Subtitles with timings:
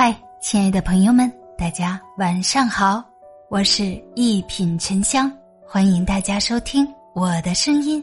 [0.00, 3.02] 嗨，亲爱的朋友们，大家晚上好，
[3.48, 5.28] 我是一品沉香，
[5.66, 6.86] 欢迎大家收听
[7.16, 8.00] 我的声音。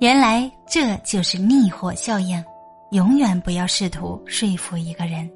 [0.00, 2.44] 原来这就是逆火效应，
[2.90, 5.30] 永远不要试图说服一个人。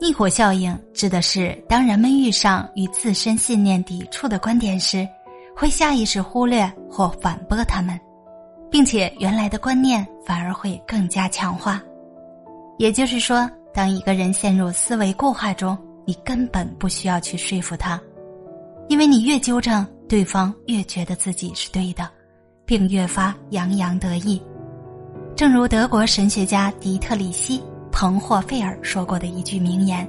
[0.00, 5.08] 逆火效应指的是当人们遇上与自身信念抵触的观点时，
[5.56, 7.96] 会下意识忽略或反驳他们，
[8.68, 11.80] 并且原来的观念反而会更加强化。
[12.78, 13.48] 也就是说。
[13.74, 18.00] 当一个人陷入思维固化中，你根本不需要去说服他，
[18.88, 22.08] 因为你越纠正，对方越觉得自己是对的，
[22.66, 24.42] 并越发洋洋得意。
[25.34, 27.58] 正如德国神学家迪特里希·
[27.90, 30.06] 彭霍费尔说过的一句名言：“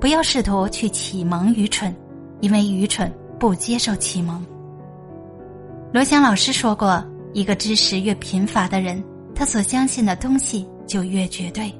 [0.00, 1.92] 不要试图去启蒙愚蠢，
[2.40, 4.44] 因为愚蠢不接受启蒙。”
[5.92, 9.02] 罗翔老师说过：“一个知识越贫乏的人，
[9.34, 11.72] 他所相信的东西就越绝对。”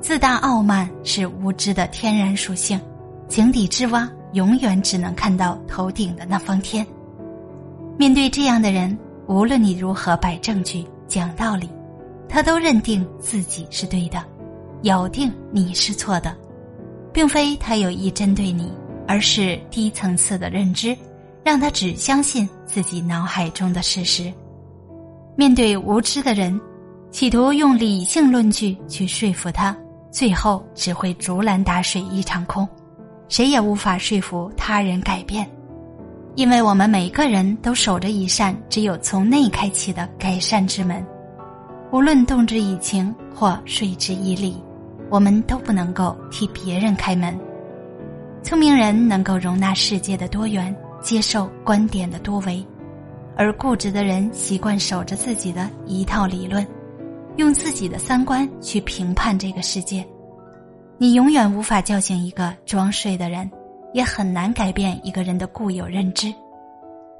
[0.00, 2.80] 自大傲慢是无知的天然属性，
[3.28, 6.86] 井底之蛙永远只能看到头顶的那方天。
[7.98, 11.68] 面对这样的人，无论你如何摆证据、讲道理，
[12.28, 14.22] 他都认定自己是对的，
[14.82, 16.36] 咬定你是错的，
[17.12, 18.70] 并非他有意针对你，
[19.08, 20.96] 而是低层次的认知，
[21.42, 24.32] 让他只相信自己脑海中的事实。
[25.34, 26.60] 面对无知的人，
[27.10, 29.76] 企图用理性论据去说服他。
[30.10, 32.66] 最后只会竹篮打水一场空，
[33.28, 35.48] 谁也无法说服他人改变，
[36.34, 41.04] 因为我们每个人都守着一扇只有从内开启的改善之门，
[41.92, 44.56] 无论动之以情或说之以理，
[45.10, 47.38] 我们都不能够替别人开门。
[48.42, 52.64] 聪明人能够容纳世界的多元，接受观点的多维，
[53.36, 56.66] 而固执的人习惯守着自己的一套理论。
[57.36, 60.04] 用自己的三观去评判这个世界，
[60.98, 63.50] 你永远无法叫醒一个装睡的人，
[63.92, 66.32] 也很难改变一个人的固有认知。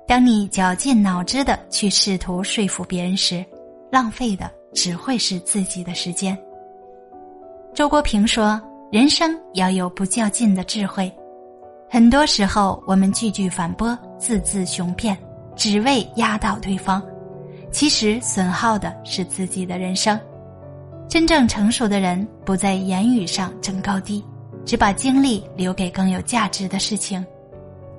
[0.06, 3.44] 当你绞尽脑汁的去试图说服别人时，
[3.91, 6.37] 浪费的只会是自己的时间。
[7.75, 8.60] 周国平说
[8.91, 11.12] ：“人生要有不较劲的智慧。”
[11.91, 15.16] 很多时候，我们句句反驳，字字雄辩，
[15.55, 17.03] 只为压倒对方。
[17.76, 20.19] 其实损耗的是自己的人生。
[21.06, 24.25] 真正成熟的人不在言语上争高低，
[24.64, 27.22] 只把精力留给更有价值的事情。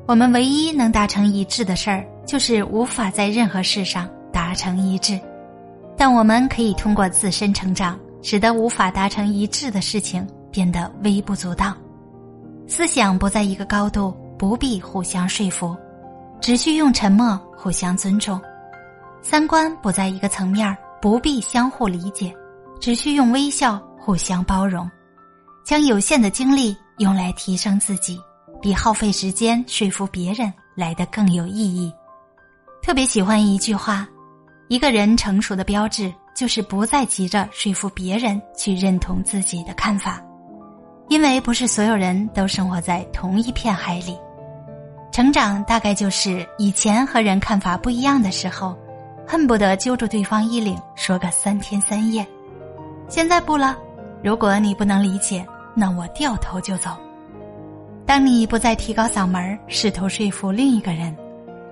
[0.08, 5.20] 我们唯一能达成一致的事儿，就是无法在任何事上达成一致。
[5.96, 11.78] 但我们可以通过自身成长，使得无法达成一致的事情变得微不足道。
[12.66, 15.78] 思想不在一个高度，不必互相说服，
[16.42, 18.42] 只需用沉默互相尊重。
[19.30, 22.34] 三观不在一个层面不必相互理解，
[22.80, 24.90] 只需用微笑互相包容，
[25.66, 28.18] 将有限的精力用来提升自己，
[28.62, 31.94] 比耗费时间说服别人来的更有意义。
[32.82, 34.08] 特别喜欢一句话：
[34.70, 40.24] 一个人成熟的标志，就是不再急着说服别人去认同自己的看法，
[41.10, 44.18] 因为不是所有人都生活在同一片海里。
[45.12, 48.74] 成长大概就是以前和人看法不一样的时候。
[49.28, 52.26] 恨不得揪住对方衣领说个三天三夜，
[53.10, 53.76] 现在不了。
[54.24, 55.46] 如果你不能理解，
[55.76, 56.92] 那我掉头就走。
[58.06, 61.14] 当你不再提高嗓门试图说服另一个人，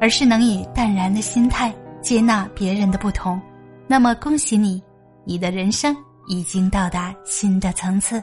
[0.02, 3.42] 而是能以淡然的心态接纳别人的不同，
[3.88, 4.84] 那么恭喜你，
[5.24, 5.96] 你的人生
[6.28, 8.22] 已经到达新的层次。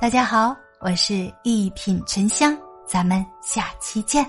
[0.00, 2.56] 大家好，我是一品沉香，
[2.86, 4.24] 咱们下期见。